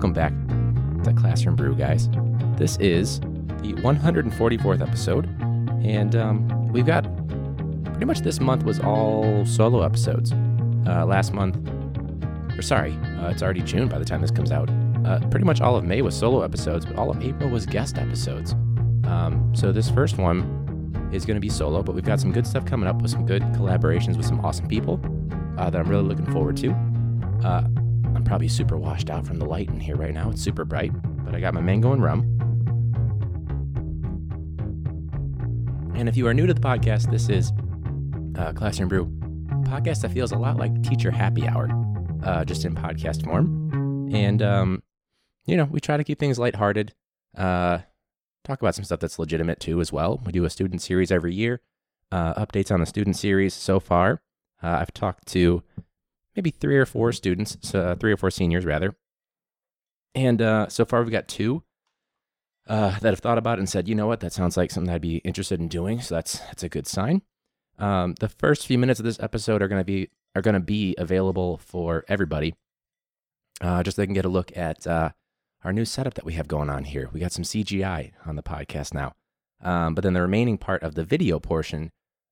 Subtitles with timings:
[0.00, 0.32] welcome back
[1.04, 2.08] to Classroom Brew, guys.
[2.56, 5.26] This is the 144th episode,
[5.84, 7.02] and um, we've got
[7.84, 10.32] pretty much this month was all solo episodes.
[10.86, 11.58] Uh, last month,
[12.58, 14.70] or sorry, uh, it's already June by the time this comes out.
[15.04, 17.98] Uh, pretty much all of May was solo episodes, but all of April was guest
[17.98, 18.52] episodes.
[19.04, 22.46] Um, so this first one is going to be solo, but we've got some good
[22.46, 24.98] stuff coming up with some good collaborations with some awesome people
[25.58, 26.70] uh, that I'm really looking forward to.
[28.30, 30.30] Probably super washed out from the light in here right now.
[30.30, 30.92] It's super bright,
[31.24, 32.20] but I got my mango and rum.
[35.96, 37.50] And if you are new to the podcast, this is
[38.38, 39.06] uh, Classroom Brew,
[39.64, 41.70] podcast that feels a lot like Teacher Happy Hour,
[42.22, 44.14] uh, just in podcast form.
[44.14, 44.84] And, um,
[45.46, 46.94] you know, we try to keep things lighthearted,
[47.36, 47.78] uh,
[48.44, 50.22] talk about some stuff that's legitimate too, as well.
[50.24, 51.62] We do a student series every year,
[52.12, 54.22] uh, updates on the student series so far.
[54.62, 55.64] Uh, I've talked to
[56.36, 58.94] maybe three or four students, uh, three or four seniors rather.
[60.14, 61.62] And uh, so far, we've got two
[62.68, 64.92] uh, that have thought about it and said, you know what, that sounds like something
[64.92, 66.00] I'd be interested in doing.
[66.00, 67.22] So that's that's a good sign.
[67.78, 70.60] Um, the first few minutes of this episode are going to be are going to
[70.60, 72.54] be available for everybody,
[73.60, 75.10] uh, just so they can get a look at uh,
[75.64, 77.08] our new setup that we have going on here.
[77.12, 79.14] We got some CGI on the podcast now,
[79.62, 81.90] um, but then the remaining part of the video portion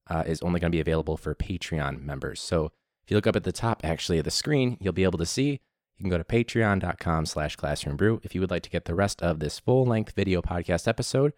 [0.08, 2.40] uh, is only going to be available for Patreon members.
[2.40, 2.72] So
[3.08, 5.24] if you look up at the top, actually, of the screen, you'll be able to
[5.24, 5.62] see.
[5.96, 9.22] You can go to patreon.com slash classroombrew if you would like to get the rest
[9.22, 11.32] of this full-length video podcast episode.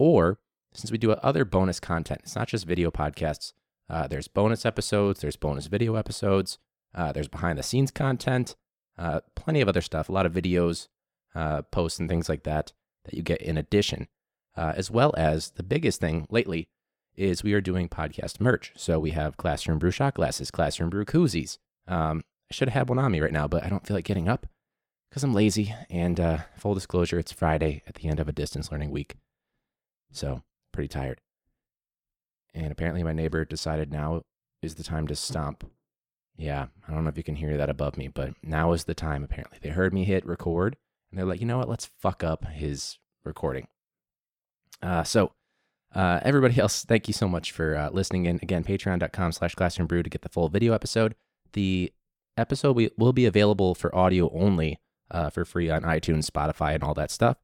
[0.00, 0.40] Or,
[0.74, 3.52] since we do other bonus content, it's not just video podcasts.
[3.88, 6.58] Uh, there's bonus episodes, there's bonus video episodes,
[6.92, 8.56] uh, there's behind-the-scenes content,
[8.98, 10.88] uh, plenty of other stuff, a lot of videos,
[11.36, 12.72] uh, posts, and things like that
[13.04, 14.08] that you get in addition.
[14.56, 16.68] Uh, as well as the biggest thing lately
[17.16, 18.72] is we are doing podcast merch.
[18.76, 21.58] So we have Classroom Brew shot glasses, Classroom Brew koozies.
[21.86, 24.04] Um, I should have had one on me right now, but I don't feel like
[24.04, 24.46] getting up
[25.10, 25.74] because I'm lazy.
[25.90, 29.16] And uh, full disclosure, it's Friday at the end of a distance learning week.
[30.10, 30.42] So
[30.72, 31.20] pretty tired.
[32.54, 34.22] And apparently, my neighbor decided now
[34.62, 35.64] is the time to stomp.
[36.36, 38.94] Yeah, I don't know if you can hear that above me, but now is the
[38.94, 39.58] time, apparently.
[39.60, 40.76] They heard me hit record
[41.10, 41.68] and they're like, you know what?
[41.68, 43.68] Let's fuck up his recording.
[44.82, 45.32] Uh, so,
[45.94, 48.36] uh, everybody else, thank you so much for uh, listening in.
[48.42, 51.14] Again, patreon.com slash classroombrew to get the full video episode.
[51.52, 51.92] The
[52.36, 54.80] episode we, will be available for audio only
[55.10, 57.36] uh, for free on iTunes, Spotify, and all that stuff.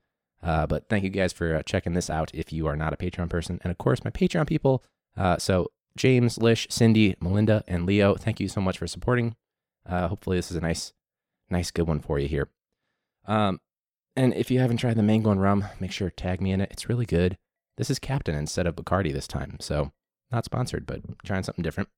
[0.43, 2.97] Uh, but thank you guys for uh, checking this out if you are not a
[2.97, 3.61] Patreon person.
[3.63, 4.85] And of course, my Patreon people.
[5.17, 9.35] Uh, so, James, Lish, Cindy, Melinda, and Leo, thank you so much for supporting.
[9.89, 10.93] hopefully, this is a nice,
[11.51, 12.49] nice, good one for you here.
[13.27, 13.61] Um,
[14.15, 16.61] and if you haven't tried the mango and rum, make sure to tag me in
[16.61, 16.71] it.
[16.71, 17.37] It's really good.
[17.79, 19.93] This is Captain instead of Bacardi this time, so
[20.33, 21.89] not sponsored, but trying something different.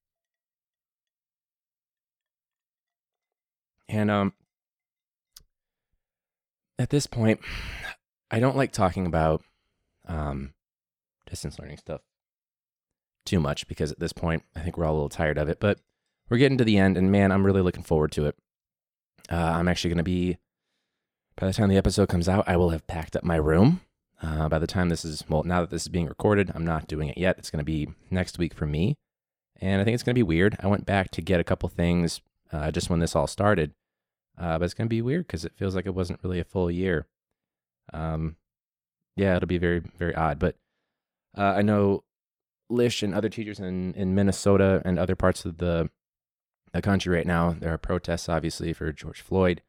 [3.88, 4.34] And um,
[6.78, 7.40] at this point,
[8.30, 9.42] I don't like talking about
[10.06, 10.52] um,
[11.28, 12.02] distance learning stuff
[13.24, 15.60] too much because at this point, I think we're all a little tired of it.
[15.60, 15.78] But
[16.28, 18.36] we're getting to the end, and man, I'm really looking forward to it.
[19.32, 20.36] Uh, I'm actually going to be,
[21.36, 23.80] by the time the episode comes out, I will have packed up my room.
[24.22, 26.86] Uh, by the time this is, well, now that this is being recorded, I'm not
[26.86, 27.38] doing it yet.
[27.38, 28.96] It's going to be next week for me.
[29.60, 30.56] And I think it's going to be weird.
[30.60, 32.20] I went back to get a couple things
[32.52, 33.72] uh, just when this all started.
[34.38, 36.44] Uh, but it's going to be weird because it feels like it wasn't really a
[36.44, 37.06] full year.
[37.92, 38.36] Um,
[39.16, 40.38] yeah, it'll be very, very odd.
[40.38, 40.56] But
[41.36, 42.04] uh, I know
[42.68, 45.90] Lish and other teachers in, in Minnesota and other parts of the,
[46.72, 49.62] the country right now, there are protests, obviously, for George Floyd.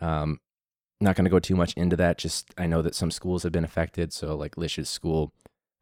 [0.00, 0.40] Um,
[1.00, 2.18] not going to go too much into that.
[2.18, 4.12] Just I know that some schools have been affected.
[4.12, 5.32] So, like Lish's school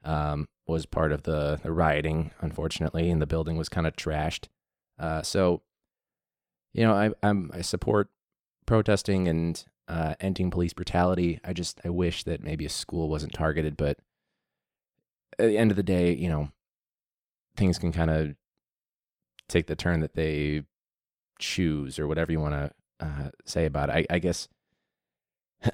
[0.04, 4.48] um, was part of the, the rioting, unfortunately, and the building was kind of trashed.
[4.98, 5.62] Uh, so,
[6.72, 8.08] you know, I I'm, I support
[8.66, 11.40] protesting and uh, ending police brutality.
[11.44, 13.98] I just I wish that maybe a school wasn't targeted, but
[15.38, 16.50] at the end of the day, you know,
[17.56, 18.34] things can kind of
[19.48, 20.62] take the turn that they
[21.38, 22.70] choose or whatever you want to
[23.04, 24.06] uh, say about it.
[24.10, 24.48] I, I guess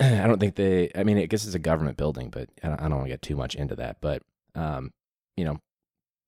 [0.01, 0.91] I don't think they.
[0.95, 3.23] I mean, I guess it's a government building, but I don't, don't want to get
[3.23, 3.97] too much into that.
[4.01, 4.23] But
[4.55, 4.93] um,
[5.37, 5.61] you know,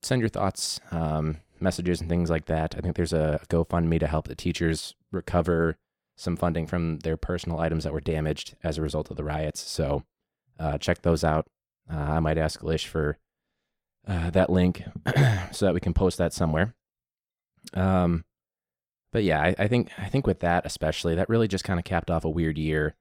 [0.02, 2.75] send your thoughts, um, messages, and things like that.
[2.76, 5.76] I think there's a GoFundMe to help the teachers recover
[6.16, 9.60] some funding from their personal items that were damaged as a result of the riots.
[9.60, 10.04] So
[10.58, 11.46] uh, check those out.
[11.90, 13.19] Uh, I might ask Lish for
[14.06, 14.82] uh, that link
[15.52, 16.75] so that we can post that somewhere.
[17.75, 18.25] Um,
[19.12, 21.84] but yeah, I, I, think I think with that especially, that really just kind of
[21.84, 22.94] capped off a weird year.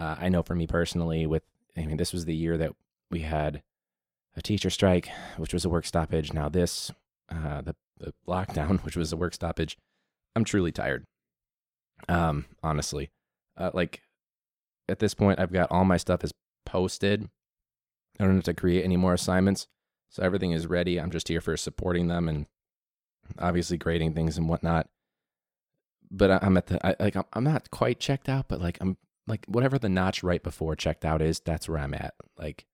[0.00, 1.42] Uh, I know for me personally, with
[1.76, 2.72] I mean, this was the year that
[3.10, 3.62] we had
[4.34, 6.32] a teacher strike, which was a work stoppage.
[6.32, 6.90] Now this,
[7.28, 9.76] uh, the, the lockdown, which was a work stoppage.
[10.34, 11.04] I'm truly tired.
[12.08, 13.10] Um, honestly,
[13.58, 14.02] uh, like
[14.88, 16.32] at this point, I've got all my stuff is
[16.64, 17.28] posted.
[18.18, 19.66] I don't have to create any more assignments.
[20.08, 20.98] So everything is ready.
[20.98, 22.46] I'm just here for supporting them and
[23.38, 24.88] obviously grading things and whatnot.
[26.10, 28.96] But I'm at the I, like I'm, I'm not quite checked out, but like I'm
[29.30, 32.14] like whatever the notch right before checked out is, that's where I'm at.
[32.36, 32.66] Like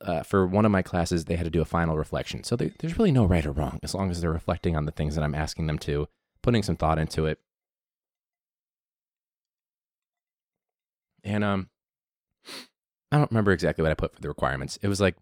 [0.00, 2.44] uh, for one of my classes, they had to do a final reflection.
[2.44, 4.92] So there, there's really no right or wrong as long as they're reflecting on the
[4.92, 6.06] things that I'm asking them to,
[6.42, 7.38] putting some thought into it.
[11.22, 11.68] And um,
[13.12, 14.78] I don't remember exactly what I put for the requirements.
[14.80, 15.16] It was like,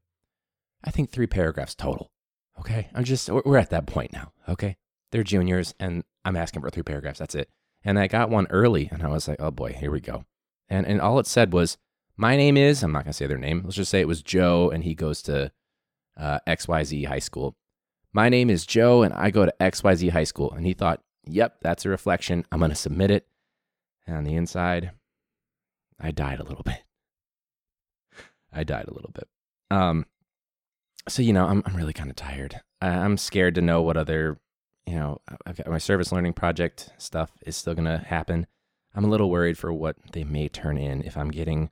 [0.84, 2.12] I think three paragraphs total.
[2.60, 2.88] Okay.
[2.94, 4.32] I'm just, we're at that point now.
[4.48, 4.76] Okay.
[5.10, 7.18] They're juniors and I'm asking for three paragraphs.
[7.18, 7.48] That's it.
[7.84, 10.24] And I got one early and I was like, oh boy, here we go.
[10.68, 11.78] And, and all it said was,
[12.16, 13.62] my name is, I'm not going to say their name.
[13.64, 15.52] Let's just say it was Joe and he goes to
[16.16, 17.56] uh, XYZ High School.
[18.12, 20.52] My name is Joe and I go to XYZ High School.
[20.52, 22.44] And he thought, yep, that's a reflection.
[22.50, 23.26] I'm going to submit it.
[24.06, 24.92] And on the inside,
[26.00, 26.82] I died a little bit.
[28.52, 29.28] I died a little bit.
[29.70, 30.06] Um,
[31.08, 32.60] so you know, I'm I'm really kind of tired.
[32.80, 34.38] I'm scared to know what other,
[34.86, 38.46] you know, I've got my service learning project stuff is still gonna happen.
[38.98, 41.70] I'm a little worried for what they may turn in if I'm getting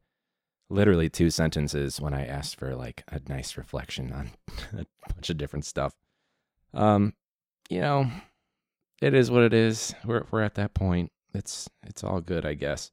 [0.70, 4.30] literally two sentences when I asked for like a nice reflection on
[4.78, 5.92] a bunch of different stuff.
[6.72, 7.14] Um,
[7.68, 8.08] you know,
[9.02, 9.92] it is what it is.
[10.04, 11.10] We're we're at that point.
[11.34, 12.92] It's it's all good, I guess.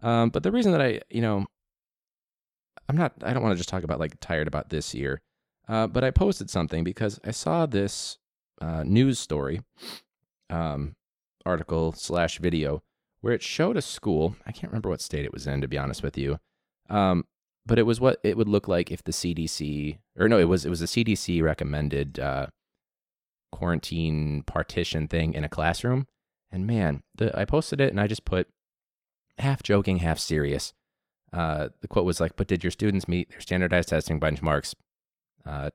[0.00, 1.44] Um, but the reason that I, you know,
[2.88, 5.20] I'm not, I don't want to just talk about like tired about this year,
[5.68, 8.16] uh, but I posted something because I saw this
[8.62, 9.60] uh, news story,
[10.48, 10.96] um,
[11.44, 12.82] article slash video
[13.20, 14.36] where it showed a school.
[14.46, 16.38] I can't remember what state it was in, to be honest with you.
[16.88, 17.24] Um,
[17.66, 20.64] but it was what it would look like if the CDC, or no, it was
[20.64, 22.46] it was a CDC recommended uh,
[23.52, 26.06] quarantine partition thing in a classroom.
[26.50, 28.48] And man, the, I posted it and I just put
[29.38, 30.72] half joking, half serious.
[31.30, 34.74] Uh, the quote was like, "But did your students meet their standardized testing benchmarks?"
[35.44, 35.70] Uh,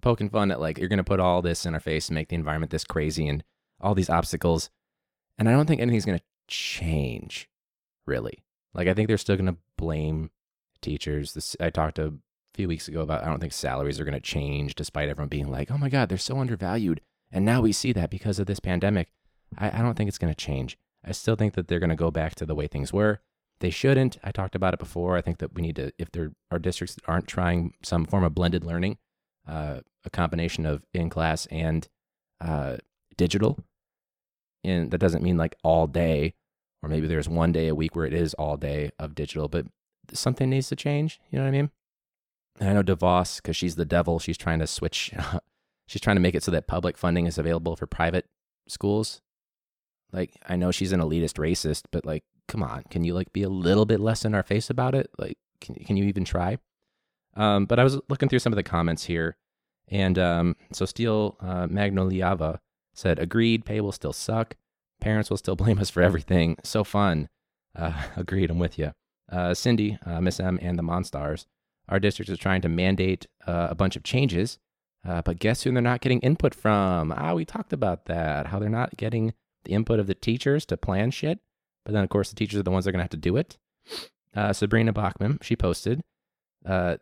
[0.00, 2.28] poking fun at like you're going to put all this in our face and make
[2.28, 3.42] the environment this crazy and
[3.80, 4.70] all these obstacles,
[5.42, 7.50] and I don't think anything's going to change,
[8.06, 8.44] really.
[8.74, 10.30] Like I think they're still going to blame
[10.80, 11.34] teachers.
[11.34, 12.14] This I talked a
[12.54, 15.50] few weeks ago about I don't think salaries are going to change, despite everyone being
[15.50, 17.00] like, "Oh my God, they're so undervalued,"
[17.32, 19.08] and now we see that because of this pandemic.
[19.58, 20.78] I, I don't think it's going to change.
[21.04, 23.18] I still think that they're going to go back to the way things were.
[23.58, 24.18] They shouldn't.
[24.22, 25.16] I talked about it before.
[25.16, 28.22] I think that we need to, if there are districts that aren't trying some form
[28.22, 28.98] of blended learning,
[29.48, 31.88] uh, a combination of in class and
[32.40, 32.76] uh,
[33.16, 33.58] digital,
[34.64, 36.34] and that doesn't mean like all day,
[36.82, 39.66] or maybe there's one day a week where it is all day of digital, but
[40.12, 41.20] something needs to change.
[41.30, 41.70] You know what I mean?
[42.60, 45.12] And I know DeVos, because she's the devil, she's trying to switch,
[45.86, 48.26] she's trying to make it so that public funding is available for private
[48.68, 49.20] schools
[50.12, 53.42] like, I know she's an elitist racist, but like, come on, can you like be
[53.42, 55.10] a little bit less in our face about it?
[55.18, 56.58] Like, can can you even try?
[57.34, 59.36] Um, but I was looking through some of the comments here,
[59.88, 62.60] and um, so Steel uh, Magnoliava
[62.94, 63.64] said, "Agreed.
[63.64, 64.56] Pay will still suck.
[65.00, 66.56] Parents will still blame us for everything.
[66.64, 67.28] So fun.
[67.76, 68.50] Uh, agreed.
[68.50, 68.92] I'm with you.
[69.30, 71.46] Uh, Cindy, uh, Miss M, and the Monstars.
[71.88, 74.58] Our district is trying to mandate uh, a bunch of changes,
[75.06, 77.12] uh, but guess who they're not getting input from?
[77.16, 78.46] Ah, we talked about that.
[78.46, 79.34] How they're not getting
[79.64, 81.40] the input of the teachers to plan shit.
[81.84, 83.16] But then, of course, the teachers are the ones that are going to have to
[83.16, 83.58] do it.
[84.34, 86.02] Uh, Sabrina Bachman, she posted,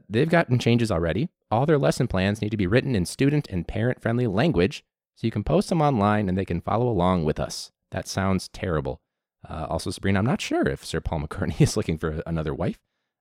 [0.09, 1.29] they've gotten changes already.
[1.51, 4.83] All their lesson plans need to be written in student and parent friendly language
[5.21, 7.73] so you can post them online and they can follow along with us.
[7.91, 9.03] That sounds terrible.
[9.47, 12.79] Uh, also, Sabrina, I'm not sure if Sir Paul McCartney is looking for another wife,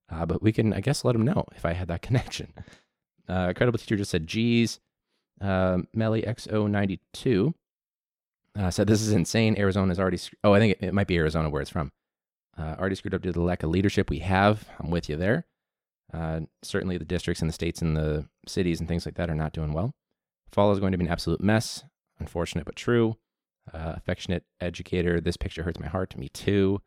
[0.09, 2.53] uh, but we can, I guess, let him know if I had that connection.
[3.27, 4.79] Uh, Credible Teacher just said, geez.
[5.41, 7.53] Uh, Melly XO92
[8.57, 9.57] uh, said this is insane.
[9.57, 10.19] Arizona's already.
[10.41, 11.91] Oh, I think it, it, might be Arizona where it's from.
[12.57, 14.69] Uh, already screwed up due to the lack of leadership we have.
[14.79, 15.47] I'm with you there.
[16.13, 19.35] Uh, certainly, the districts and the states and the cities and things like that are
[19.35, 19.93] not doing well.
[20.51, 21.83] Fall is going to be an absolute mess.
[22.19, 23.17] Unfortunate but true.
[23.73, 25.21] Uh, affectionate educator.
[25.21, 26.17] This picture hurts my heart.
[26.17, 26.81] Me too.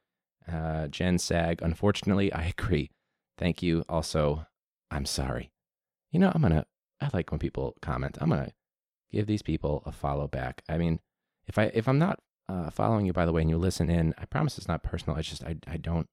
[0.50, 1.62] Uh, Jen Sag.
[1.62, 2.90] Unfortunately, I agree.
[3.38, 3.84] Thank you.
[3.88, 4.46] Also,
[4.90, 5.52] I'm sorry.
[6.10, 6.66] You know, I'm gonna.
[7.00, 8.18] I like when people comment.
[8.20, 8.52] I'm gonna
[9.10, 10.62] give these people a follow back.
[10.68, 11.00] I mean,
[11.46, 14.14] if I if I'm not uh, following you by the way and you listen in,
[14.18, 15.16] I promise it's not personal.
[15.18, 16.08] It's just I I don't.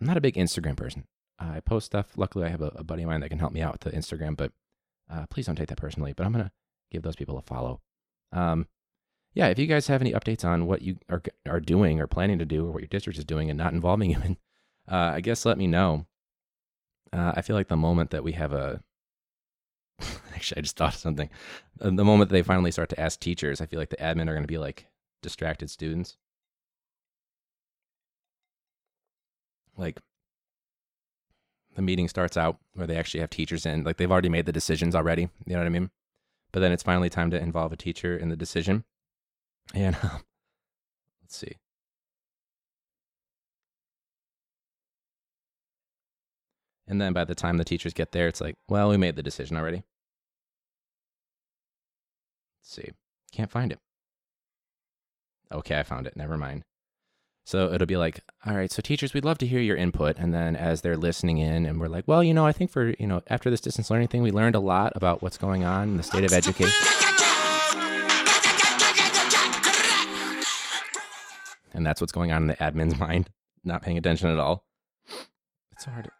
[0.00, 1.06] I'm not a big Instagram person.
[1.38, 2.12] I post stuff.
[2.16, 3.90] Luckily, I have a, a, buddy of mine that can help me out with the
[3.90, 4.36] Instagram.
[4.36, 4.52] But
[5.10, 6.14] uh, please don't take that personally.
[6.14, 6.52] But I'm gonna
[6.90, 7.80] give those people a follow.
[8.32, 8.66] Um,
[9.34, 12.38] yeah, if you guys have any updates on what you are are doing or planning
[12.38, 14.36] to do, or what your district is doing and not involving you in,
[14.90, 16.06] uh, I guess let me know.
[17.12, 18.82] Uh, I feel like the moment that we have a
[20.34, 21.30] Actually, I just thought of something.
[21.80, 24.34] Uh, the moment they finally start to ask teachers, I feel like the admin are
[24.34, 24.86] going to be like
[25.22, 26.16] distracted students.
[29.76, 30.00] like
[31.74, 34.52] the meeting starts out where they actually have teachers in, like they've already made the
[34.52, 35.28] decisions already.
[35.46, 35.90] You know what I mean?
[36.56, 38.84] But then it's finally time to involve a teacher in the decision.
[39.74, 40.22] And um,
[41.20, 41.58] let's see.
[46.88, 49.22] And then by the time the teachers get there, it's like, well, we made the
[49.22, 49.82] decision already.
[52.60, 52.88] Let's see.
[53.32, 53.78] Can't find it.
[55.52, 56.16] Okay, I found it.
[56.16, 56.62] Never mind.
[57.46, 60.18] So it'll be like, all right, so teachers, we'd love to hear your input.
[60.18, 62.92] And then as they're listening in, and we're like, well, you know, I think for,
[62.98, 65.90] you know, after this distance learning thing, we learned a lot about what's going on
[65.90, 66.74] in the state of education.
[71.72, 73.30] And that's what's going on in the admin's mind,
[73.62, 74.64] not paying attention at all.
[75.70, 76.10] It's so hard.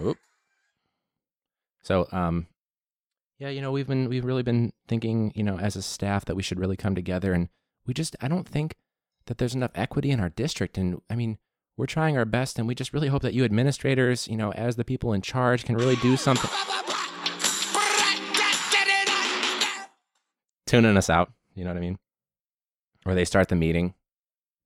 [0.00, 0.16] Oop.
[1.82, 2.46] So, um,
[3.42, 6.36] yeah, you know, we've been we've really been thinking, you know, as a staff that
[6.36, 7.48] we should really come together and
[7.84, 8.76] we just I don't think
[9.26, 11.38] that there's enough equity in our district and I mean,
[11.76, 14.76] we're trying our best and we just really hope that you administrators, you know, as
[14.76, 16.48] the people in charge can really do something.
[20.68, 21.98] Tuning us out, you know what I mean?
[23.04, 23.94] Or they start the meeting.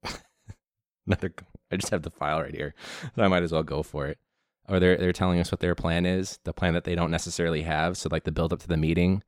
[1.06, 1.32] Another
[1.72, 2.74] I just have the file right here.
[3.14, 4.18] So I might as well go for it
[4.68, 7.62] or they're they're telling us what their plan is, the plan that they don't necessarily
[7.62, 7.96] have.
[7.96, 9.22] So like the build up to the meeting,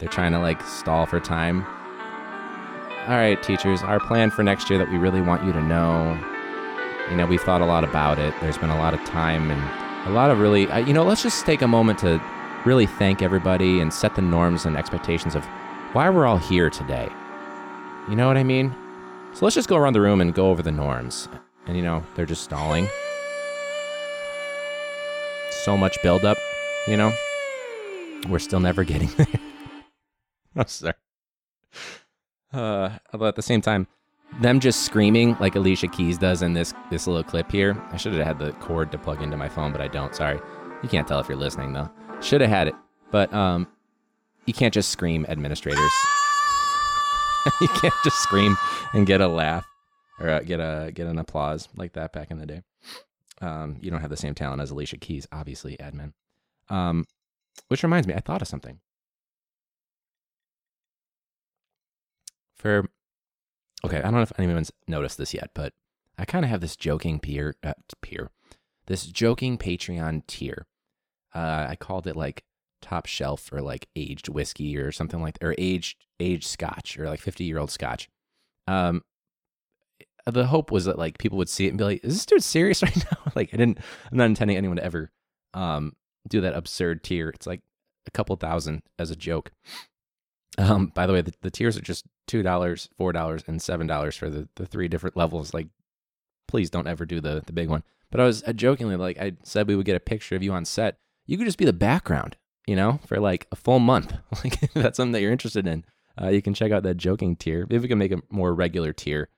[0.00, 1.64] they're trying to like stall for time.
[3.06, 6.18] All right, teachers, our plan for next year that we really want you to know.
[7.10, 8.32] You know, we've thought a lot about it.
[8.40, 11.22] There's been a lot of time and a lot of really, uh, you know, let's
[11.22, 12.18] just take a moment to
[12.64, 15.44] really thank everybody and set the norms and expectations of
[15.92, 17.10] why we're all here today.
[18.08, 18.74] You know what I mean?
[19.34, 21.28] So let's just go around the room and go over the norms.
[21.66, 22.88] And, you know, they're just stalling
[25.64, 26.36] so much buildup,
[26.86, 27.12] you know?
[28.28, 29.26] We're still never getting there.
[30.56, 30.94] oh, sorry.
[32.52, 33.86] Uh, at the same time,
[34.40, 37.80] them just screaming like Alicia Keys does in this this little clip here.
[37.90, 40.14] I should have had the cord to plug into my phone, but I don't.
[40.14, 40.38] Sorry.
[40.82, 41.90] You can't tell if you're listening though.
[42.20, 42.74] Should have had it.
[43.10, 43.68] But um
[44.46, 45.92] you can't just scream administrators.
[47.60, 48.56] you can't just scream
[48.92, 49.66] and get a laugh
[50.20, 52.62] or uh, get a get an applause like that back in the day.
[53.40, 56.12] Um, you don't have the same talent as Alicia Keys, obviously, admin.
[56.68, 57.04] Um,
[57.68, 58.80] which reminds me, I thought of something.
[62.56, 62.88] For
[63.84, 65.72] okay, I don't know if anyone's noticed this yet, but
[66.18, 68.30] I kind of have this joking peer uh, peer,
[68.86, 70.66] this joking Patreon tier.
[71.34, 72.44] Uh, I called it like
[72.80, 77.20] top shelf or like aged whiskey or something like or aged aged scotch or like
[77.20, 78.08] 50 year old scotch.
[78.66, 79.02] Um,
[80.26, 82.42] the hope was that like people would see it and be like, "Is this dude
[82.42, 83.78] serious right now?" like I didn't.
[84.10, 85.10] I'm not intending anyone to ever
[85.52, 85.94] um,
[86.28, 87.28] do that absurd tier.
[87.28, 87.60] It's like
[88.06, 89.52] a couple thousand as a joke.
[90.56, 93.86] Um, by the way, the, the tiers are just two dollars, four dollars, and seven
[93.86, 95.52] dollars for the the three different levels.
[95.52, 95.68] Like,
[96.48, 97.82] please don't ever do the the big one.
[98.10, 100.52] But I was uh, jokingly like I said we would get a picture of you
[100.52, 100.98] on set.
[101.26, 104.14] You could just be the background, you know, for like a full month.
[104.44, 105.84] Like that's something that you're interested in.
[106.20, 107.66] Uh, you can check out that joking tier.
[107.68, 109.28] Maybe we can make a more regular tier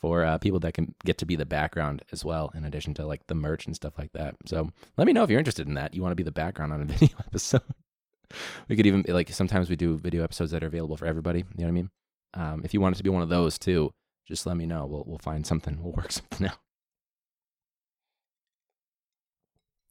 [0.00, 3.06] for uh, people that can get to be the background as well, in addition to
[3.06, 4.36] like the merch and stuff like that.
[4.46, 5.94] So let me know if you're interested in that.
[5.94, 7.62] You want to be the background on a video episode.
[8.68, 11.40] we could even like sometimes we do video episodes that are available for everybody.
[11.40, 11.90] You know what I mean?
[12.34, 13.92] Um, if you want it to be one of those too,
[14.26, 14.86] just let me know.
[14.86, 15.82] We'll we'll find something.
[15.82, 16.58] We'll work something out.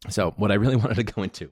[0.09, 1.51] So what I really wanted to go into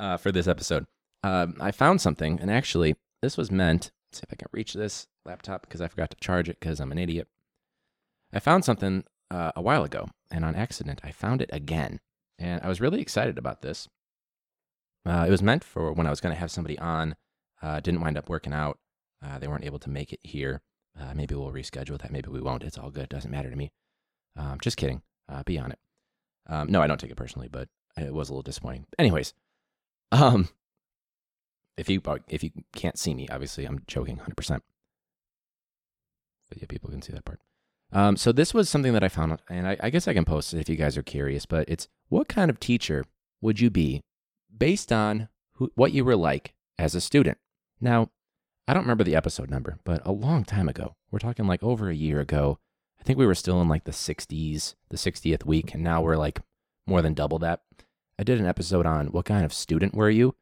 [0.00, 0.86] uh, for this episode,
[1.22, 3.92] um, I found something, and actually this was meant.
[4.10, 6.80] Let's see if I can reach this laptop because I forgot to charge it because
[6.80, 7.28] I'm an idiot.
[8.32, 12.00] I found something uh, a while ago, and on accident, I found it again.
[12.38, 13.88] And I was really excited about this.
[15.04, 17.16] Uh, it was meant for when I was going to have somebody on.
[17.60, 18.78] Uh, didn't wind up working out.
[19.24, 20.62] Uh, they weren't able to make it here.
[20.98, 22.10] Uh, maybe we'll reschedule that.
[22.10, 22.62] Maybe we won't.
[22.62, 23.08] It's all good.
[23.08, 23.72] Doesn't matter to me.
[24.36, 25.02] Um, just kidding.
[25.28, 25.78] Uh, be on it.
[26.48, 28.86] Um, no, I don't take it personally, but it was a little disappointing.
[28.98, 29.32] Anyways,
[30.10, 30.48] um,
[31.76, 34.60] if you if you can't see me, obviously I'm joking 100%
[36.52, 37.40] but yeah, people can see that part.
[37.92, 40.52] Um, so this was something that I found, and I, I guess I can post
[40.52, 41.46] it if you guys are curious.
[41.46, 43.04] But it's what kind of teacher
[43.40, 44.02] would you be
[44.56, 47.38] based on who, what you were like as a student?
[47.80, 48.10] Now,
[48.68, 51.88] I don't remember the episode number, but a long time ago, we're talking like over
[51.88, 52.58] a year ago.
[53.00, 56.16] I think we were still in like the 60s, the 60th week, and now we're
[56.16, 56.40] like
[56.86, 57.62] more than double that.
[58.18, 60.34] I did an episode on what kind of student were you?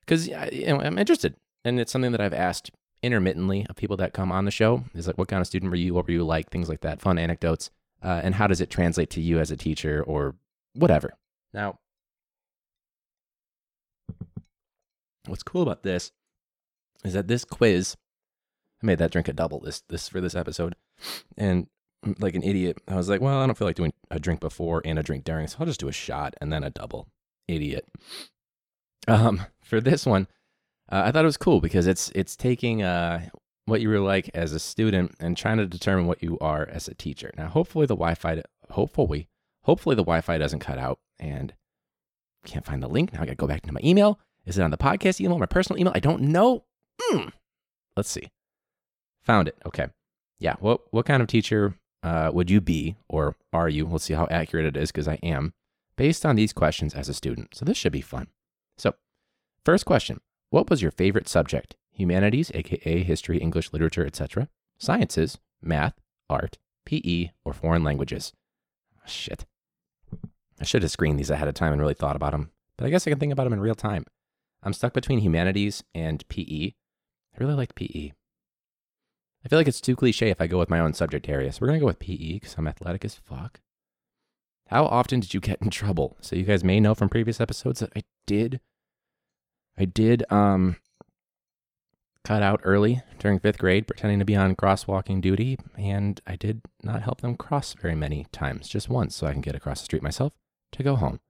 [0.00, 1.34] Because you know, I'm interested,
[1.64, 2.70] and it's something that I've asked
[3.02, 5.76] intermittently of people that come on the show is like, what kind of student were
[5.76, 5.94] you?
[5.94, 6.50] What were you like?
[6.50, 7.70] Things like that, fun anecdotes.
[8.02, 10.34] Uh, and how does it translate to you as a teacher or
[10.74, 11.14] whatever?
[11.52, 11.78] Now,
[15.26, 16.12] what's cool about this
[17.04, 17.96] is that this quiz
[18.82, 20.74] I made that drink a double this this for this episode,
[21.36, 21.68] and
[22.04, 24.40] mm, like an idiot, I was like, well, I don't feel like doing a drink
[24.40, 27.08] before and a drink during, so I'll just do a shot and then a double.
[27.48, 27.86] Idiot.
[29.08, 30.28] Um, for this one,
[30.90, 33.28] uh, I thought it was cool because it's it's taking uh
[33.66, 36.88] what you were like as a student and trying to determine what you are as
[36.88, 37.30] a teacher.
[37.36, 39.28] Now, hopefully the Wi-Fi, hopefully,
[39.62, 41.54] hopefully the Wi-Fi doesn't cut out and
[42.44, 43.12] can't find the link.
[43.12, 44.18] Now I got to go back to my email.
[44.44, 45.92] Is it on the podcast email, my personal email?
[45.94, 46.64] I don't know.
[47.12, 47.32] Mm.
[47.96, 48.30] Let's see.
[49.22, 49.56] Found it.
[49.64, 49.86] Okay.
[50.40, 50.56] Yeah.
[50.58, 53.86] What what kind of teacher uh, would you be, or are you?
[53.86, 55.52] Let's see how accurate it is, because I am,
[55.96, 57.54] based on these questions as a student.
[57.54, 58.26] So this should be fun.
[58.76, 58.94] So,
[59.64, 60.20] first question:
[60.52, 61.76] What was your favorite subject?
[61.92, 64.50] Humanities, aka history, English, literature, etc.
[64.76, 65.94] Sciences, math,
[66.28, 68.34] art, PE, or foreign languages.
[68.98, 69.46] Oh, shit.
[70.60, 72.90] I should have screened these ahead of time and really thought about them, but I
[72.90, 74.04] guess I can think about them in real time.
[74.62, 76.72] I'm stuck between humanities and PE.
[76.74, 78.12] I really like PE.
[79.46, 81.60] I feel like it's too cliche if I go with my own subject area, so
[81.62, 83.62] we're to go with PE because I'm athletic as fuck.
[84.66, 86.18] How often did you get in trouble?
[86.20, 88.60] So you guys may know from previous episodes that I did
[89.78, 90.76] I did um
[92.24, 96.62] cut out early during 5th grade pretending to be on crosswalking duty and I did
[96.82, 99.86] not help them cross very many times, just once so I can get across the
[99.86, 100.32] street myself
[100.72, 101.20] to go home.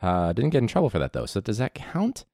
[0.00, 1.26] Uh didn't get in trouble for that though.
[1.26, 2.24] So does that count?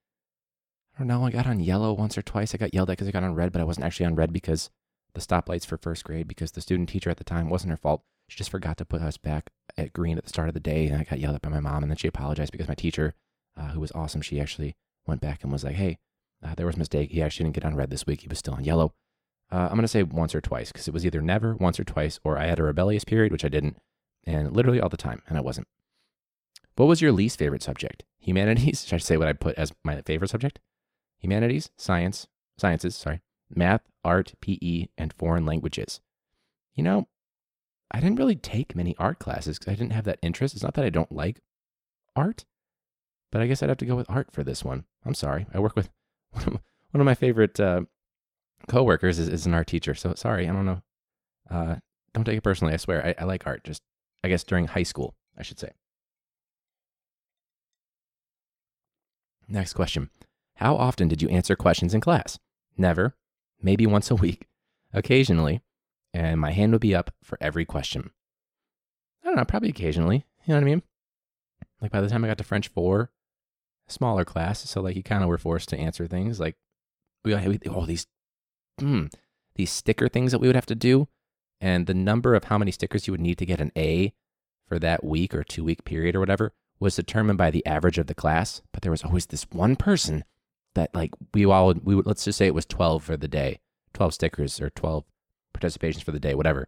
[0.95, 1.25] I don't know.
[1.25, 2.55] I got on yellow once or twice.
[2.55, 4.33] I got yelled at because I got on red, but I wasn't actually on red
[4.33, 4.71] because
[5.13, 8.03] the stoplights for first grade because the student teacher at the time wasn't her fault.
[8.27, 10.87] She just forgot to put us back at green at the start of the day,
[10.87, 11.83] and I got yelled at by my mom.
[11.83, 13.13] And then she apologized because my teacher,
[13.55, 14.75] uh, who was awesome, she actually
[15.07, 15.97] went back and was like, "Hey,
[16.43, 17.11] uh, there was a mistake.
[17.11, 18.21] He actually didn't get on red this week.
[18.21, 18.93] He was still on yellow."
[19.51, 22.19] Uh, I'm gonna say once or twice because it was either never, once or twice,
[22.23, 23.77] or I had a rebellious period, which I didn't,
[24.25, 25.67] and literally all the time, and I wasn't.
[26.75, 28.03] What was your least favorite subject?
[28.19, 28.85] Humanities?
[28.87, 30.59] Should I say what I put as my favorite subject?
[31.19, 36.01] Humanities, science, sciences, sorry, math, art, PE, and foreign languages.
[36.75, 37.07] You know,
[37.89, 40.53] I didn't really take many art classes because I didn't have that interest.
[40.53, 41.41] It's not that I don't like
[42.15, 42.45] art,
[43.31, 44.85] but I guess I'd have to go with art for this one.
[45.05, 45.45] I'm sorry.
[45.53, 45.89] I work with
[46.31, 46.59] one
[46.93, 47.81] of my favorite uh,
[48.67, 49.93] coworkers is, is an art teacher.
[49.93, 50.81] So sorry, I don't know.
[51.49, 51.75] Uh,
[52.13, 52.73] don't take it personally.
[52.73, 53.63] I swear, I, I like art.
[53.63, 53.83] Just
[54.23, 55.71] I guess during high school, I should say.
[59.47, 60.09] Next question.
[60.55, 62.39] How often did you answer questions in class?
[62.77, 63.15] Never,
[63.61, 64.47] maybe once a week,
[64.93, 65.61] occasionally,
[66.13, 68.11] and my hand would be up for every question.
[69.23, 70.25] I don't know, probably occasionally.
[70.45, 70.81] You know what I mean?
[71.81, 73.11] Like by the time I got to French 4,
[73.87, 76.55] smaller class, so like you kind of were forced to answer things like
[77.23, 77.33] we
[77.69, 78.07] all these
[78.79, 79.05] hmm,
[79.55, 81.07] these sticker things that we would have to do
[81.59, 84.13] and the number of how many stickers you would need to get an A
[84.67, 88.07] for that week or 2 week period or whatever was determined by the average of
[88.07, 90.23] the class, but there was always this one person
[90.75, 93.59] that like we all we would let's just say it was 12 for the day
[93.93, 95.03] 12 stickers or 12
[95.55, 96.67] participations for the day whatever.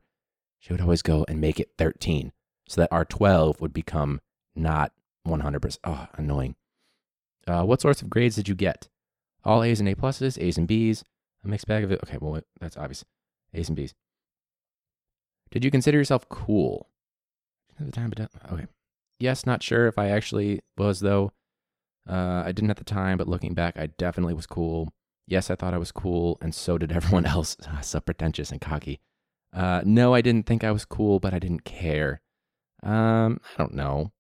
[0.59, 2.31] She would always go and make it 13
[2.67, 4.19] so that our 12 would become
[4.55, 4.91] not
[5.27, 6.55] 100% oh annoying
[7.49, 8.87] uh, what sorts of grades did you get
[9.43, 11.03] all a's and a pluses a's and b's
[11.43, 13.03] a mixed bag of it okay well that's obvious
[13.53, 13.93] a's and b's
[15.51, 16.89] did you consider yourself cool
[17.79, 18.67] at the time but okay
[19.19, 21.31] yes not sure if i actually was though
[22.09, 24.91] uh, I didn't at the time, but looking back, I definitely was cool.
[25.27, 27.55] Yes, I thought I was cool, and so did everyone else.
[27.81, 28.99] so pretentious and cocky.
[29.53, 32.21] Uh, no, I didn't think I was cool, but I didn't care.
[32.81, 34.11] Um, I don't know.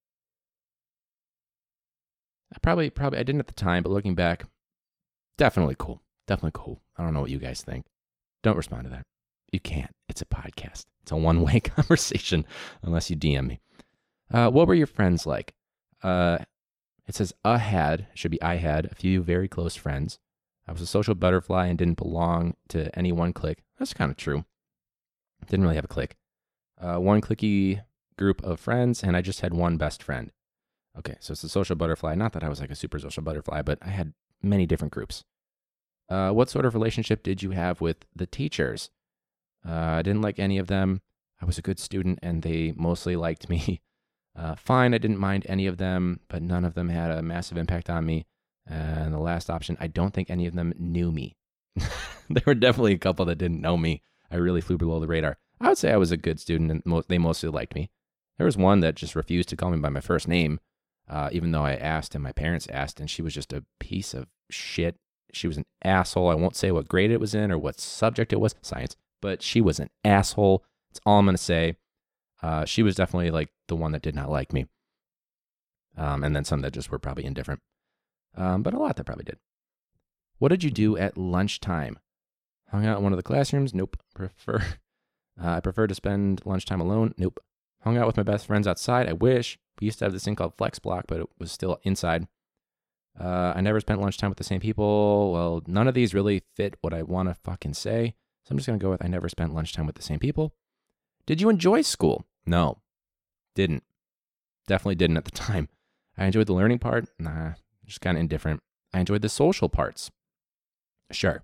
[2.53, 4.45] I probably, probably, I didn't at the time, but looking back,
[5.37, 6.01] definitely cool.
[6.27, 6.81] Definitely cool.
[6.97, 7.85] I don't know what you guys think.
[8.43, 9.05] Don't respond to that.
[9.51, 9.91] You can't.
[10.07, 10.85] It's a podcast.
[11.01, 12.45] It's a one way conversation
[12.83, 13.59] unless you DM me.
[14.31, 15.53] Uh, what were your friends like?
[16.03, 16.39] Uh,
[17.07, 20.19] it says, I had, should be I had, a few very close friends.
[20.67, 23.63] I was a social butterfly and didn't belong to any one clique.
[23.79, 24.45] That's kind of true.
[25.47, 26.15] Didn't really have a clique.
[26.79, 27.81] Uh, one clicky
[28.17, 30.31] group of friends, and I just had one best friend.
[30.99, 32.13] Okay, so it's a social butterfly.
[32.15, 35.23] Not that I was like a super social butterfly, but I had many different groups.
[36.09, 38.89] Uh, what sort of relationship did you have with the teachers?
[39.65, 41.01] Uh, I didn't like any of them.
[41.41, 43.81] I was a good student, and they mostly liked me.
[44.35, 47.57] Uh, fine, I didn't mind any of them, but none of them had a massive
[47.57, 48.25] impact on me.
[48.65, 51.35] And the last option, I don't think any of them knew me.
[52.29, 54.01] there were definitely a couple that didn't know me.
[54.31, 55.39] I really flew below the radar.
[55.59, 57.89] I would say I was a good student, and mo- they mostly liked me.
[58.37, 60.61] There was one that just refused to call me by my first name,
[61.09, 64.13] uh, even though I asked and my parents asked, and she was just a piece
[64.13, 64.95] of shit.
[65.33, 66.29] She was an asshole.
[66.29, 69.41] I won't say what grade it was in or what subject it was, science, but
[69.41, 70.63] she was an asshole.
[70.89, 71.75] That's all I'm going to say.
[72.41, 74.65] Uh, she was definitely like the one that did not like me.
[75.97, 77.61] Um, and then some that just were probably indifferent.
[78.35, 79.37] Um, but a lot that probably did.
[80.37, 81.99] What did you do at lunchtime?
[82.71, 83.73] Hung out in one of the classrooms?
[83.73, 83.97] Nope.
[84.15, 84.63] Prefer.
[85.41, 87.13] Uh, I prefer to spend lunchtime alone?
[87.17, 87.39] Nope.
[87.81, 89.07] Hung out with my best friends outside?
[89.07, 89.57] I wish.
[89.79, 92.27] We used to have this thing called Flex Block, but it was still inside.
[93.19, 95.31] Uh, I never spent lunchtime with the same people.
[95.31, 98.15] Well, none of these really fit what I want to fucking say.
[98.43, 100.53] So I'm just going to go with I never spent lunchtime with the same people.
[101.25, 102.25] Did you enjoy school?
[102.45, 102.79] No.
[103.55, 103.83] Didn't.
[104.67, 105.69] Definitely didn't at the time.
[106.17, 107.07] I enjoyed the learning part.
[107.17, 107.53] Nah,
[107.85, 108.61] just kind of indifferent.
[108.93, 110.11] I enjoyed the social parts.
[111.11, 111.43] Sure.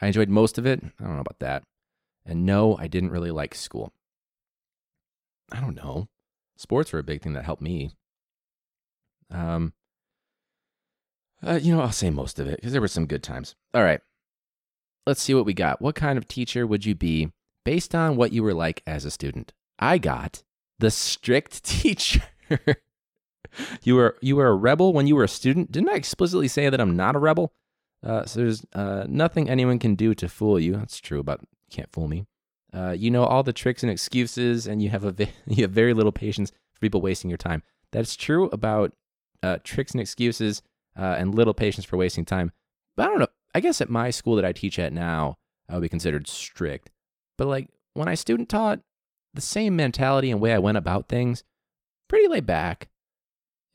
[0.00, 0.82] I enjoyed most of it.
[0.82, 1.62] I don't know about that.
[2.24, 3.92] And no, I didn't really like school.
[5.50, 6.08] I don't know.
[6.62, 7.90] Sports were a big thing that helped me.
[9.32, 9.72] Um,
[11.44, 13.56] uh, you know, I'll say most of it because there were some good times.
[13.74, 14.00] All right.
[15.04, 15.82] Let's see what we got.
[15.82, 17.32] What kind of teacher would you be
[17.64, 19.52] based on what you were like as a student?
[19.80, 20.44] I got
[20.78, 22.22] the strict teacher.
[23.82, 25.72] you were you were a rebel when you were a student.
[25.72, 27.52] Didn't I explicitly say that I'm not a rebel?
[28.06, 30.74] Uh, so there's uh, nothing anyone can do to fool you.
[30.74, 32.26] That's true, but can't fool me.
[32.74, 35.94] Uh, you know all the tricks and excuses, and you have a you have very
[35.94, 37.62] little patience for people wasting your time.
[37.90, 38.92] That's true about
[39.42, 40.62] uh, tricks and excuses,
[40.98, 42.52] uh, and little patience for wasting time.
[42.96, 43.28] But I don't know.
[43.54, 45.36] I guess at my school that I teach at now,
[45.68, 46.90] I would be considered strict.
[47.36, 48.80] But like when I student taught,
[49.34, 51.44] the same mentality and way I went about things,
[52.08, 52.88] pretty laid back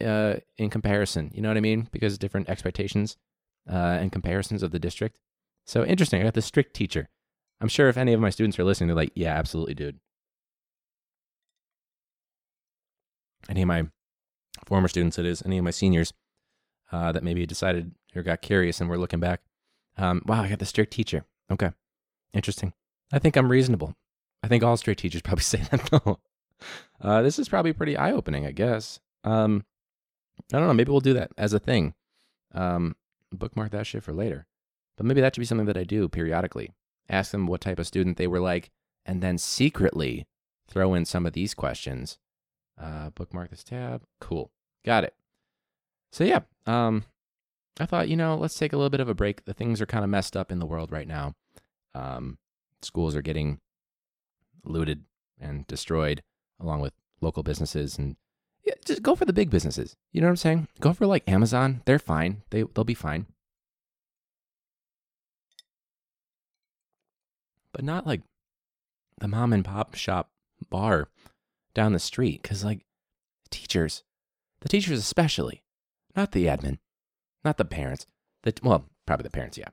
[0.03, 1.31] uh, in comparison.
[1.33, 1.87] You know what I mean?
[1.91, 3.17] Because different expectations
[3.69, 5.19] uh, and comparisons of the district.
[5.65, 6.21] So interesting.
[6.21, 7.09] I got the strict teacher.
[7.59, 9.99] I'm sure if any of my students are listening, they're like, yeah, absolutely, dude.
[13.49, 13.87] Any of my
[14.65, 16.13] former students, it is, any of my seniors
[16.91, 19.41] uh, that maybe decided or got curious and were looking back.
[19.97, 21.25] Um, wow, I got the strict teacher.
[21.51, 21.71] Okay.
[22.33, 22.73] Interesting.
[23.11, 23.95] I think I'm reasonable.
[24.43, 26.19] I think all straight teachers probably say that though.
[27.01, 28.99] Uh, this is probably pretty eye opening, I guess.
[29.23, 29.65] Um,
[30.53, 30.73] I don't know.
[30.73, 31.93] Maybe we'll do that as a thing.
[32.53, 32.95] Um,
[33.31, 34.47] bookmark that shit for later.
[34.95, 36.71] But maybe that should be something that I do periodically.
[37.09, 38.69] Ask them what type of student they were like,
[39.05, 40.27] and then secretly
[40.67, 42.17] throw in some of these questions.
[42.79, 44.03] Uh, bookmark this tab.
[44.19, 44.51] Cool.
[44.85, 45.15] Got it.
[46.11, 47.05] So yeah, um,
[47.79, 49.45] I thought, you know, let's take a little bit of a break.
[49.45, 51.33] The things are kind of messed up in the world right now.
[51.95, 52.37] Um,
[52.81, 53.59] schools are getting
[54.63, 55.03] looted
[55.39, 56.23] and destroyed,
[56.59, 58.15] along with local businesses and
[58.63, 59.95] yeah, just go for the big businesses.
[60.11, 60.67] You know what I'm saying?
[60.81, 61.81] Go for like Amazon.
[61.85, 62.43] They're fine.
[62.49, 63.25] They they'll be fine.
[67.77, 68.23] But not like
[69.19, 70.31] the mom and pop shop
[70.71, 71.09] bar
[71.75, 72.87] down the street cuz like
[73.51, 74.01] teachers,
[74.61, 75.61] the teachers especially,
[76.15, 76.79] not the admin,
[77.45, 78.07] not the parents.
[78.41, 79.69] The well, probably the parents, yeah.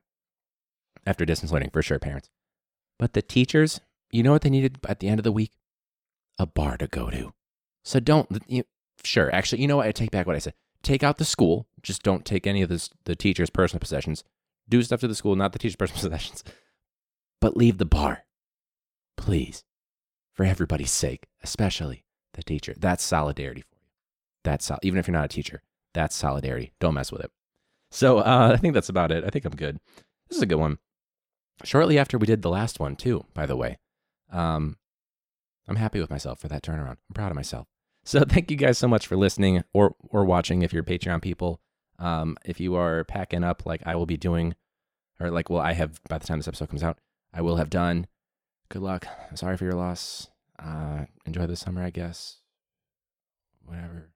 [1.07, 2.29] After distance learning for sure parents.
[2.99, 5.53] But the teachers, you know what they needed at the end of the week?
[6.38, 7.33] A bar to go to.
[7.85, 8.64] So don't you,
[9.03, 9.35] Sure.
[9.35, 9.87] Actually, you know what?
[9.87, 10.53] I take back what I said.
[10.83, 11.69] Take out the school.
[11.81, 14.25] Just don't take any of this, the teacher's personal possessions.
[14.69, 16.45] Do stuff to the school, not the teacher's personal possessions.
[17.44, 18.24] But leave the bar.
[19.18, 19.64] Please.
[20.33, 22.74] For everybody's sake, especially the teacher.
[22.78, 23.87] That's solidarity for you.
[24.44, 26.72] That's sol- even if you're not a teacher, that's solidarity.
[26.80, 27.30] Don't mess with it.
[27.90, 29.24] So uh, I think that's about it.
[29.24, 29.78] I think I'm good.
[30.30, 30.78] This is a good one.
[31.64, 33.76] Shortly after we did the last one, too, by the way.
[34.33, 34.78] Um,
[35.68, 36.96] I'm happy with myself for that turnaround.
[37.11, 37.66] I'm proud of myself.
[38.04, 41.61] So thank you guys so much for listening or or watching if you're Patreon people.
[41.98, 44.54] Um, if you are packing up like I will be doing,
[45.20, 47.00] or like well I have by the time this episode comes out,
[47.35, 48.07] I will have done.
[48.68, 49.07] Good luck.
[49.29, 50.29] I'm sorry for your loss.
[50.59, 52.38] Uh, enjoy the summer, I guess.
[53.64, 54.11] Whatever.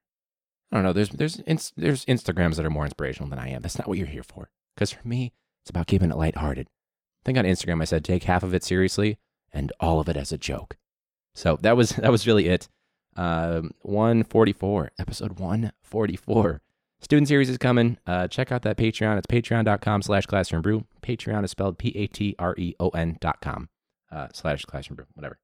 [0.71, 0.93] I don't know.
[0.93, 1.37] There's there's
[1.77, 3.63] there's Instagrams that are more inspirational than I am.
[3.63, 4.51] That's not what you're here for.
[4.75, 6.69] Because for me, it's about keeping it lighthearted.
[6.69, 9.19] I think on Instagram I said take half of it seriously
[9.53, 10.77] and all of it as a joke.
[11.35, 12.69] So that was that was really it.
[13.17, 16.63] Um, 144, episode 144.
[17.01, 17.99] Student series is coming.
[18.07, 19.19] Uh, check out that Patreon.
[19.19, 20.85] It's patreon.com slash classroom brew.
[21.03, 23.69] Patreon is spelled P A T R E O N dot com
[24.11, 25.39] uh, slash classroom brew, whatever.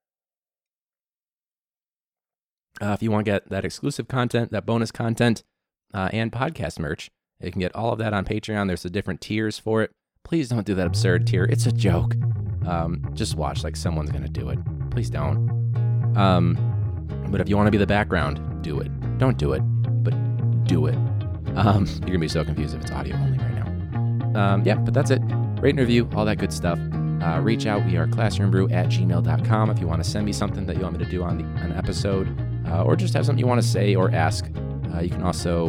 [2.80, 5.44] Uh, if you want to get that exclusive content, that bonus content,
[5.92, 7.08] uh, and podcast merch,
[7.40, 8.66] you can get all of that on Patreon.
[8.66, 9.92] There's the different tiers for it.
[10.24, 11.44] Please don't do that absurd tier.
[11.44, 12.14] It's a joke.
[12.66, 14.58] Um, just watch like someone's going to do it.
[14.90, 16.16] Please don't.
[16.16, 16.58] Um,
[17.28, 18.90] but if you want to be the background, do it.
[19.18, 19.60] Don't do it,
[20.02, 20.14] but
[20.64, 20.98] do it.
[21.56, 24.54] Um, you're gonna be so confused if it's audio only right now.
[24.54, 25.20] Um, yeah, but that's it.
[25.60, 26.78] Rate and review, all that good stuff.
[27.22, 27.84] Uh, reach out.
[27.86, 30.98] We are classroombrew at gmail.com if you want to send me something that you want
[30.98, 32.28] me to do on the, an episode,
[32.68, 34.46] uh, or just have something you want to say or ask.
[34.94, 35.68] Uh, you can also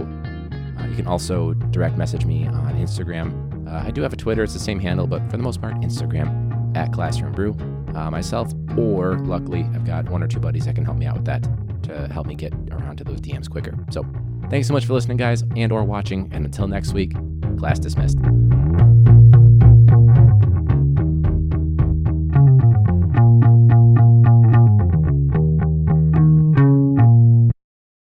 [0.80, 3.68] uh, you can also direct message me on Instagram.
[3.68, 5.76] Uh, I do have a Twitter; it's the same handle, but for the most part,
[5.76, 10.84] Instagram at classroombrew uh, myself, or luckily, I've got one or two buddies that can
[10.84, 11.48] help me out with that
[11.84, 13.74] to help me get around to those DMs quicker.
[13.92, 14.06] So,
[14.50, 16.30] thanks so much for listening, guys, and or watching.
[16.34, 17.14] And until next week,
[17.58, 18.18] class dismissed.